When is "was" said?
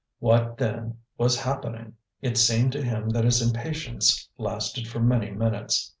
1.19-1.37